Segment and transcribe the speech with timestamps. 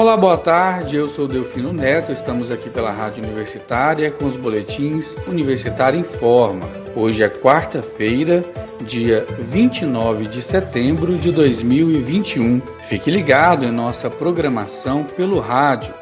[0.00, 0.96] Olá, boa tarde.
[0.96, 2.10] Eu sou Delfino Neto.
[2.10, 6.66] Estamos aqui pela Rádio Universitária com os boletins Universitário em Forma.
[6.96, 8.42] Hoje é quarta-feira,
[8.82, 12.62] dia 29 de setembro de 2021.
[12.88, 15.92] Fique ligado em nossa programação pelo rádio,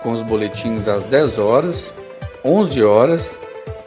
[0.00, 1.92] com os boletins às 10 horas,
[2.44, 3.36] 11 horas,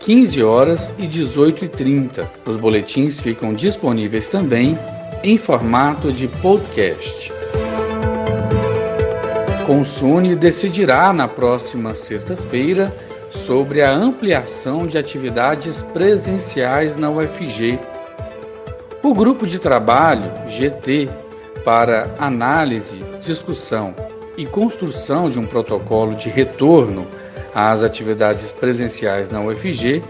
[0.02, 2.30] 15 horas e 18 e 30.
[2.46, 4.78] Os boletins ficam disponíveis também
[5.24, 7.43] em formato de podcast.
[9.66, 12.94] Consune decidirá na próxima sexta-feira
[13.30, 17.80] sobre a ampliação de atividades presenciais na UFG.
[19.02, 21.10] O grupo de trabalho GT
[21.64, 23.96] para análise, discussão
[24.38, 27.08] e construção de um protocolo de retorno
[27.56, 30.02] às atividades presenciais na UFG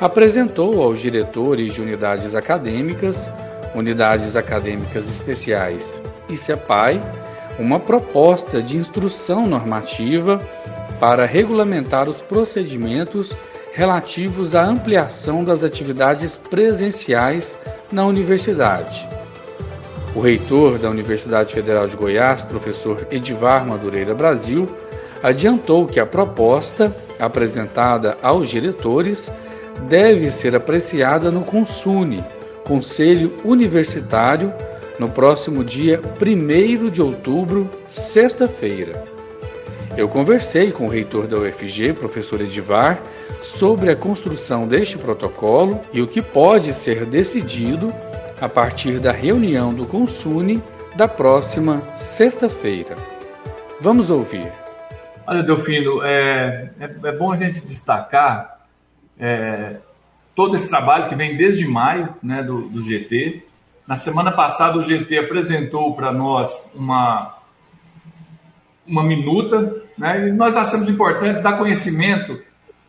[0.00, 3.30] apresentou aos diretores de unidades acadêmicas,
[3.74, 6.98] unidades acadêmicas especiais e CEPAI
[7.58, 10.38] uma proposta de instrução normativa
[10.98, 13.34] para regulamentar os procedimentos
[13.72, 17.58] relativos à ampliação das atividades presenciais
[17.90, 19.06] na universidade.
[20.14, 24.68] O reitor da Universidade Federal de Goiás, professor Edivar Madureira Brasil,
[25.22, 29.30] adiantou que a proposta apresentada aos diretores
[29.88, 32.22] deve ser apreciada no CONSUNE,
[32.64, 34.52] Conselho Universitário
[35.02, 39.02] no próximo dia 1 de outubro, sexta-feira.
[39.96, 43.02] Eu conversei com o reitor da UFG, professor Edivar,
[43.42, 47.88] sobre a construção deste protocolo e o que pode ser decidido
[48.40, 50.62] a partir da reunião do Consune
[50.94, 52.94] da próxima sexta-feira.
[53.80, 54.52] Vamos ouvir.
[55.26, 58.68] Olha, Delfino, é, é, é bom a gente destacar
[59.18, 59.78] é,
[60.32, 63.42] todo esse trabalho que vem desde maio né, do, do GT,
[63.86, 67.36] na semana passada, o GT apresentou para nós uma,
[68.86, 70.28] uma minuta, né?
[70.28, 72.40] e nós achamos importante dar conhecimento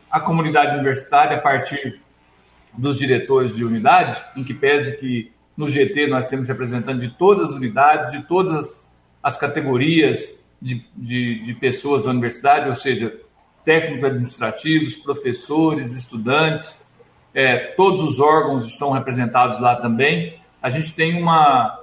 [0.09, 1.99] à comunidade universitária a partir
[2.77, 7.49] dos diretores de unidade, em que pese que no GT nós temos representantes de todas
[7.49, 8.87] as unidades, de todas
[9.21, 13.15] as categorias de, de, de pessoas da universidade, ou seja,
[13.65, 16.83] técnicos administrativos, professores, estudantes,
[17.33, 21.77] é, todos os órgãos estão representados lá também a gente tem uma,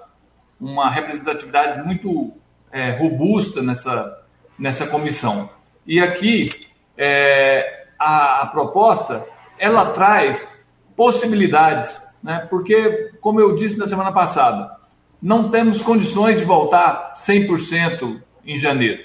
[0.59, 2.33] uma representatividade muito
[2.73, 4.25] é, robusta nessa,
[4.59, 5.51] nessa comissão.
[5.87, 6.49] E aqui,
[6.97, 9.27] é, a, a, proposta,
[9.59, 10.51] ela traz
[10.97, 12.47] possibilidades, né?
[12.49, 14.75] porque, como eu disse na semana passada,
[15.21, 19.05] não temos condições de voltar 100% em janeiro.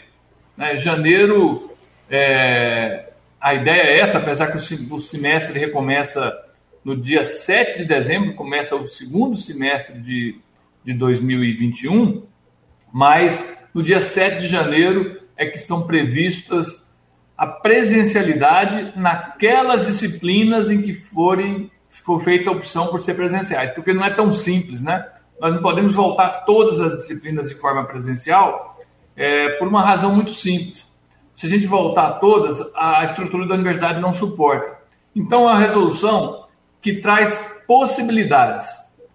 [0.56, 0.78] Né?
[0.78, 1.76] Janeiro,
[2.10, 3.10] é,
[3.42, 6.45] a ideia é essa, apesar que o semestre recomeça
[6.86, 10.40] no dia 7 de dezembro, começa o segundo semestre de,
[10.84, 12.24] de 2021,
[12.94, 16.86] mas no dia 7 de janeiro é que estão previstas
[17.36, 23.92] a presencialidade naquelas disciplinas em que forem for feita a opção por ser presenciais, porque
[23.92, 25.10] não é tão simples, né?
[25.42, 28.80] Nós não podemos voltar todas as disciplinas de forma presencial
[29.16, 30.88] é, por uma razão muito simples.
[31.34, 34.78] Se a gente voltar todas, a estrutura da universidade não suporta.
[35.16, 36.45] Então, a resolução
[36.86, 37.36] que traz
[37.66, 38.68] possibilidades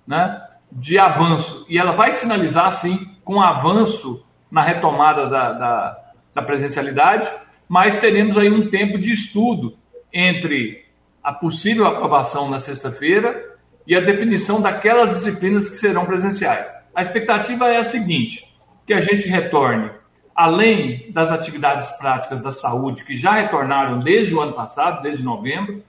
[0.05, 1.65] né, de avanço.
[1.69, 5.99] E ela vai sinalizar, sim, com avanço na retomada da, da,
[6.35, 7.31] da presencialidade,
[7.69, 9.79] mas teremos aí um tempo de estudo
[10.13, 10.85] entre
[11.23, 16.69] a possível aprovação na sexta-feira e a definição daquelas disciplinas que serão presenciais.
[16.93, 18.53] A expectativa é a seguinte:
[18.85, 19.93] que a gente retorne,
[20.35, 25.85] além das atividades práticas da saúde que já retornaram desde o ano passado, desde novembro,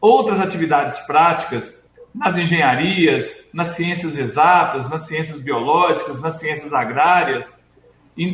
[0.00, 1.78] outras atividades práticas
[2.14, 7.52] nas engenharias, nas ciências exatas, nas ciências biológicas, nas ciências agrárias,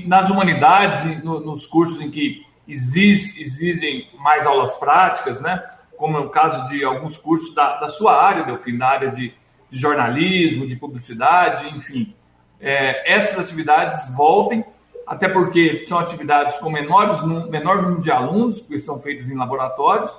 [0.06, 5.62] nas humanidades, nos cursos em que exigem mais aulas práticas, né?
[5.96, 9.32] como é o caso de alguns cursos da, da sua área, Delfim, da área de,
[9.70, 12.14] de jornalismo, de publicidade, enfim.
[12.60, 14.64] É, essas atividades voltem,
[15.06, 20.10] até porque são atividades com menores, menor número de alunos, porque são feitas em laboratórios,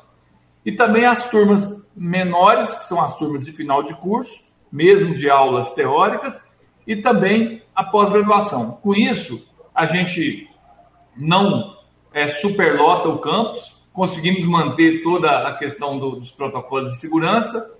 [0.66, 5.30] e também as turmas menores, que são as turmas de final de curso, mesmo de
[5.30, 6.42] aulas teóricas,
[6.86, 8.72] e também a pós-graduação.
[8.82, 10.50] Com isso, a gente
[11.16, 11.78] não
[12.14, 17.76] é, superlota o campus, conseguimos manter toda a questão do, dos protocolos de segurança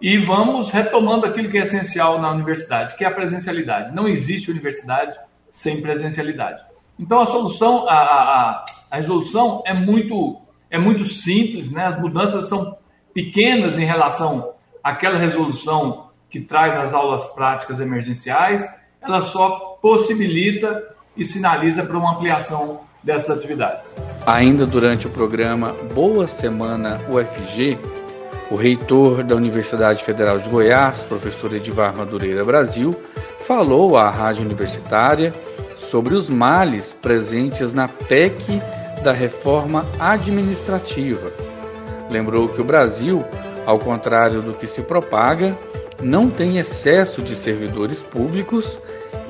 [0.00, 3.94] e vamos retomando aquilo que é essencial na universidade, que é a presencialidade.
[3.94, 5.16] Não existe universidade
[5.50, 6.62] sem presencialidade.
[6.98, 10.40] Então a solução, a, a, a resolução é muito
[10.72, 11.84] é muito simples, né?
[11.84, 12.78] as mudanças são
[13.12, 18.66] pequenas em relação àquela resolução que traz as aulas práticas emergenciais,
[19.02, 20.82] ela só possibilita
[21.14, 23.86] e sinaliza para uma ampliação dessas atividades.
[24.26, 27.78] Ainda durante o programa Boa Semana UFG,
[28.50, 32.92] o reitor da Universidade Federal de Goiás, professor Edivar Madureira Brasil,
[33.46, 35.32] falou à rádio universitária
[35.76, 38.62] sobre os males presentes na PEC
[39.02, 41.32] da reforma administrativa.
[42.08, 43.24] Lembrou que o Brasil,
[43.66, 45.58] ao contrário do que se propaga,
[46.00, 48.78] não tem excesso de servidores públicos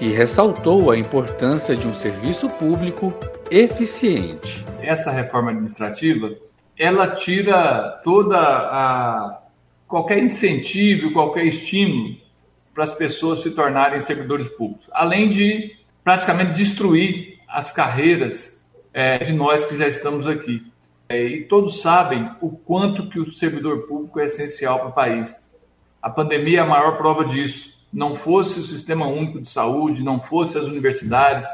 [0.00, 3.12] e ressaltou a importância de um serviço público
[3.50, 4.64] eficiente.
[4.80, 6.30] Essa reforma administrativa
[6.78, 9.42] ela tira toda a
[9.86, 12.16] qualquer incentivo, qualquer estímulo
[12.74, 18.51] para as pessoas se tornarem servidores públicos, além de praticamente destruir as carreiras
[18.92, 20.70] é, de nós que já estamos aqui.
[21.08, 25.42] É, e todos sabem o quanto que o servidor público é essencial para o país.
[26.00, 27.86] A pandemia é a maior prova disso.
[27.92, 31.46] Não fosse o sistema único de saúde, não fosse as universidades,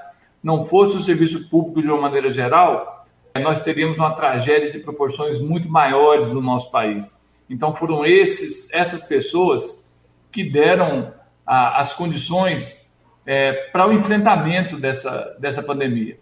[0.42, 3.06] não fosse o serviço público de uma maneira geral,
[3.38, 7.16] nós teríamos uma tragédia de proporções muito maiores no nosso país.
[7.48, 9.86] Então foram esses, essas pessoas
[10.30, 11.12] que deram
[11.46, 12.86] a, as condições
[13.26, 16.18] é, para o enfrentamento dessa, dessa pandemia.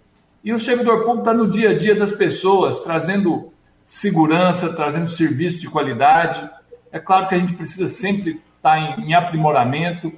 [0.46, 3.52] E o servidor público está no dia a dia das pessoas, trazendo
[3.84, 6.48] segurança, trazendo serviço de qualidade.
[6.92, 10.12] É claro que a gente precisa sempre estar em, em aprimoramento.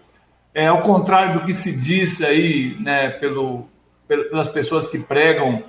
[0.55, 3.71] É, ao contrário do que se diz aí né, pelo,
[4.07, 5.65] pelas pessoas que pregam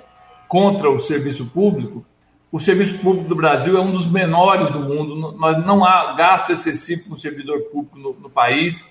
[0.46, 2.04] contra o serviço público,
[2.52, 6.52] o serviço público do Brasil é um dos menores do mundo, mas não há gasto
[6.52, 8.84] excessivo com o servidor público no, no país.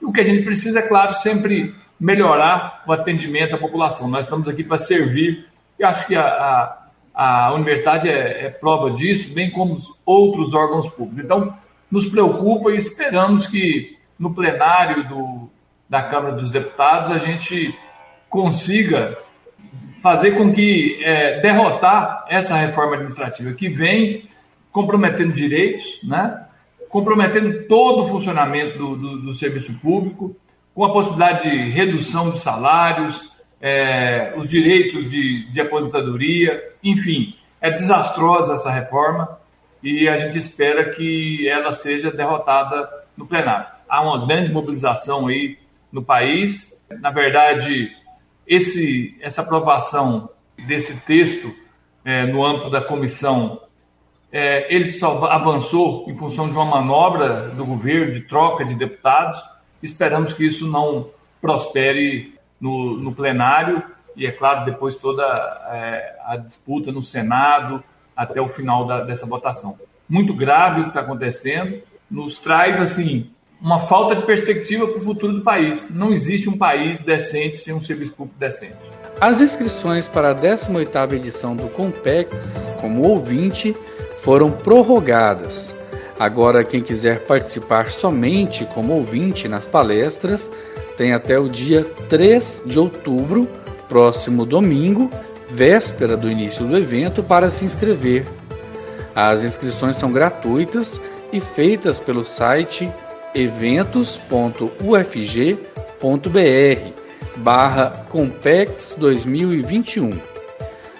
[0.00, 1.72] E o que a gente precisa, é claro, sempre
[2.02, 4.08] melhorar o atendimento à população.
[4.08, 5.46] Nós estamos aqui para servir,
[5.78, 6.82] e acho que a,
[7.14, 11.24] a, a universidade é, é, prova disso, bem como os outros órgãos públicos.
[11.24, 11.56] Então,
[11.88, 15.48] nos preocupa e esperamos que no plenário do,
[15.88, 17.72] da Câmara dos Deputados a gente
[18.28, 19.16] consiga
[20.02, 24.28] fazer com que é, derrotar essa reforma administrativa que vem
[24.72, 26.46] comprometendo direitos, né?
[26.88, 30.34] comprometendo todo o funcionamento do, do, do serviço público,
[30.74, 33.30] com a possibilidade de redução de salários,
[33.60, 39.38] é, os direitos de, de aposentadoria, enfim, é desastrosa essa reforma
[39.82, 43.66] e a gente espera que ela seja derrotada no plenário.
[43.88, 45.58] Há uma grande mobilização aí
[45.92, 46.74] no país.
[47.00, 47.92] Na verdade,
[48.46, 50.30] esse, essa aprovação
[50.66, 51.54] desse texto
[52.04, 53.60] é, no âmbito da comissão,
[54.30, 59.42] é, ele só avançou em função de uma manobra do governo de troca de deputados.
[59.82, 63.82] Esperamos que isso não prospere no, no plenário
[64.16, 65.24] e, é claro, depois toda
[65.72, 67.82] é, a disputa no Senado
[68.16, 69.78] até o final da, dessa votação.
[70.08, 71.80] Muito grave o que está acontecendo,
[72.10, 73.30] nos traz assim
[73.60, 75.88] uma falta de perspectiva para o futuro do país.
[75.88, 78.90] Não existe um país decente sem um serviço público decente.
[79.20, 82.34] As inscrições para a 18ª edição do Compex,
[82.80, 83.74] como ouvinte,
[84.22, 85.72] foram prorrogadas.
[86.22, 90.48] Agora, quem quiser participar somente como ouvinte nas palestras,
[90.96, 93.48] tem até o dia 3 de outubro,
[93.88, 95.10] próximo domingo,
[95.50, 98.24] véspera do início do evento, para se inscrever.
[99.12, 101.00] As inscrições são gratuitas
[101.32, 102.88] e feitas pelo site
[103.34, 104.62] eventos.ufg.br
[107.38, 110.10] barra Compex 2021.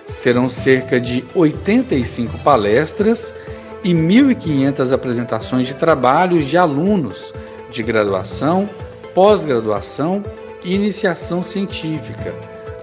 [0.08, 3.32] Serão cerca de 85 palestras
[3.84, 7.32] e 1.500 apresentações de trabalhos de alunos
[7.70, 8.68] de graduação,
[9.14, 10.22] pós-graduação
[10.62, 12.34] e iniciação científica,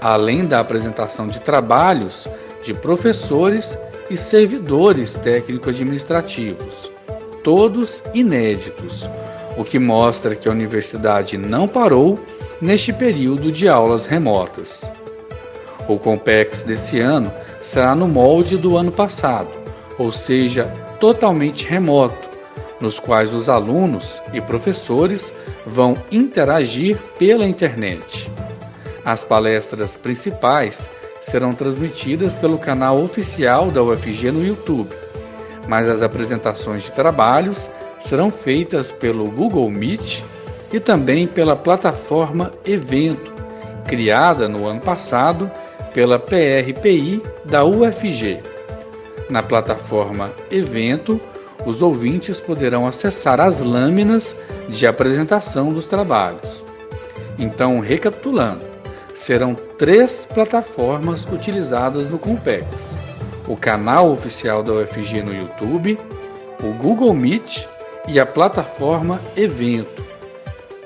[0.02, 2.28] além da apresentação de trabalhos
[2.64, 3.78] de professores
[4.10, 6.92] e servidores técnico-administrativos,
[7.44, 9.08] todos inéditos,
[9.58, 12.20] o que mostra que a universidade não parou
[12.62, 14.84] neste período de aulas remotas.
[15.88, 19.50] O Compex desse ano será no molde do ano passado,
[19.98, 22.30] ou seja, totalmente remoto,
[22.82, 25.34] nos quais os alunos e professores
[25.66, 28.30] vão interagir pela internet.
[29.04, 30.90] As palestras principais
[31.22, 34.90] serão transmitidas pelo canal oficial da UFG no YouTube,
[35.68, 40.24] mas as apresentações de trabalhos serão feitas pelo Google Meet
[40.72, 43.34] e também pela plataforma Evento,
[43.88, 45.52] criada no ano passado
[45.94, 48.59] pela PRPI da UFG.
[49.30, 51.22] Na plataforma Evento,
[51.66, 54.36] os ouvintes poderão acessar as lâminas
[54.70, 56.66] de apresentação dos trabalhos.
[57.38, 58.66] Então, recapitulando,
[59.14, 62.66] serão três plataformas utilizadas no Compex:
[63.48, 65.98] o canal oficial da UFG no YouTube,
[66.64, 67.68] o Google Meet
[68.08, 70.04] e a plataforma Evento.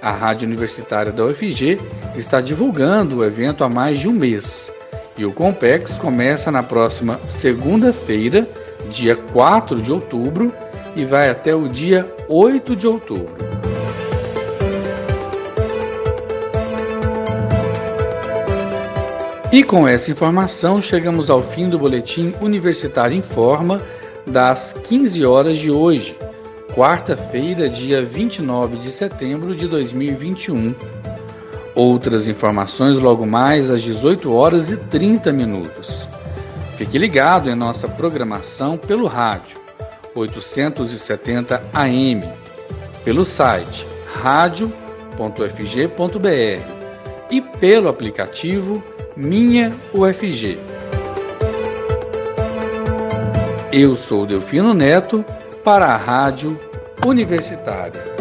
[0.01, 1.77] A Rádio Universitária da UFG
[2.15, 4.72] está divulgando o evento há mais de um mês.
[5.17, 8.47] E o Compex começa na próxima segunda-feira,
[8.89, 10.51] dia 4 de outubro,
[10.95, 13.35] e vai até o dia 8 de outubro.
[19.51, 23.79] E com essa informação chegamos ao fim do boletim Universitário em Forma
[24.25, 26.17] das 15 horas de hoje,
[26.73, 30.73] quarta-feira, dia 29 de setembro de 2021.
[31.75, 36.07] Outras informações logo mais às 18 horas e 30 minutos.
[36.77, 39.57] Fique ligado em nossa programação pelo rádio
[40.15, 42.23] 870 AM,
[43.03, 44.73] pelo site radio.fg.br
[47.31, 48.83] e pelo aplicativo
[49.17, 50.59] Minha UFG.
[53.71, 55.25] Eu sou Delfino Neto
[55.63, 56.59] para a Rádio
[57.05, 58.12] Universitária.